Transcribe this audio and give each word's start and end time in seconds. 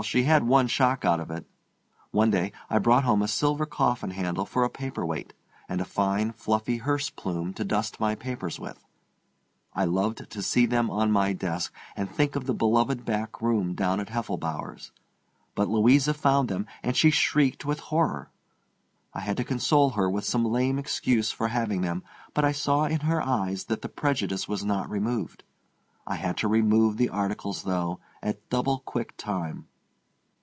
—she 0.03 0.23
had 0.23 0.41
one 0.43 0.65
shock 0.67 1.05
out 1.05 1.19
of 1.19 1.29
it. 1.29 1.45
One 2.09 2.31
day 2.31 2.53
I 2.71 2.79
brought 2.79 3.03
home 3.03 3.21
a 3.21 3.27
silver 3.27 3.67
coffin 3.67 4.09
handle 4.09 4.47
for 4.47 4.63
a 4.63 4.69
paper 4.71 5.05
weight 5.05 5.31
and 5.69 5.79
a 5.79 5.85
fine, 5.85 6.31
fluffy 6.31 6.77
hearse 6.77 7.11
plume 7.11 7.53
to 7.53 7.63
dust 7.63 7.99
my 7.99 8.15
papers 8.15 8.59
with. 8.59 8.83
I 9.75 9.85
loved 9.85 10.27
to 10.27 10.41
see 10.41 10.65
them 10.65 10.89
on 10.89 11.11
my 11.11 11.33
desk, 11.33 11.71
and 11.95 12.09
think 12.09 12.35
of 12.35 12.47
the 12.47 12.53
beloved 12.55 13.05
back 13.05 13.43
room 13.43 13.75
down 13.75 13.99
at 13.99 14.09
Heffelbower's. 14.09 14.91
But 15.53 15.67
Louisa 15.69 16.15
found 16.15 16.49
them, 16.49 16.65
and 16.81 16.97
she 16.97 17.11
shrieked 17.11 17.63
with 17.63 17.79
horror. 17.79 18.31
I 19.13 19.19
had 19.19 19.37
to 19.37 19.43
console 19.43 19.91
her 19.91 20.09
with 20.09 20.25
some 20.25 20.45
lame 20.45 20.79
excuse 20.79 21.29
for 21.29 21.49
having 21.49 21.81
them, 21.81 22.03
but 22.33 22.43
I 22.43 22.53
saw 22.53 22.85
in 22.85 23.01
her 23.01 23.21
eyes 23.21 23.65
that 23.65 23.83
the 23.83 23.87
prejudice 23.89 24.47
was 24.47 24.65
not 24.65 24.89
removed. 24.89 25.43
I 26.07 26.15
had 26.15 26.37
to 26.37 26.47
remove 26.47 26.97
the 26.97 27.09
articles, 27.09 27.61
though, 27.61 27.99
at 28.23 28.49
double 28.49 28.79
quick 28.79 29.15
time. 29.15 29.67